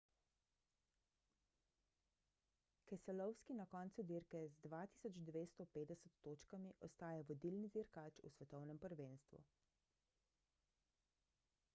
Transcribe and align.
keselowski 2.87 3.53
na 3.59 3.65
koncu 3.65 4.05
dirke 4.13 4.41
z 4.47 4.55
2250 4.69 6.17
točkami 6.29 6.73
ostaja 6.89 7.21
vodilni 7.31 7.71
dirkač 7.79 8.19
v 8.25 8.33
svetovnem 8.39 8.81
prvenstvu 8.89 9.43